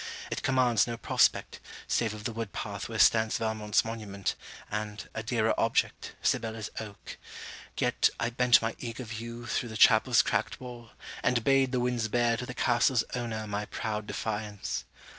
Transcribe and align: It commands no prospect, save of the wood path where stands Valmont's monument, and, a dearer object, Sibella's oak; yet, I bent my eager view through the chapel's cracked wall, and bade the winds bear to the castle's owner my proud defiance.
It 0.31 0.41
commands 0.41 0.87
no 0.87 0.97
prospect, 0.97 1.59
save 1.85 2.15
of 2.15 2.23
the 2.23 2.33
wood 2.33 2.53
path 2.53 2.89
where 2.89 2.97
stands 2.97 3.37
Valmont's 3.37 3.85
monument, 3.85 4.33
and, 4.71 5.07
a 5.13 5.21
dearer 5.21 5.53
object, 5.59 6.15
Sibella's 6.23 6.71
oak; 6.79 7.17
yet, 7.77 8.09
I 8.19 8.31
bent 8.31 8.63
my 8.63 8.75
eager 8.79 9.03
view 9.03 9.45
through 9.45 9.69
the 9.69 9.77
chapel's 9.77 10.23
cracked 10.23 10.59
wall, 10.59 10.89
and 11.21 11.43
bade 11.43 11.71
the 11.71 11.79
winds 11.79 12.07
bear 12.07 12.35
to 12.37 12.47
the 12.47 12.55
castle's 12.55 13.03
owner 13.13 13.45
my 13.45 13.67
proud 13.67 14.07
defiance. 14.07 14.85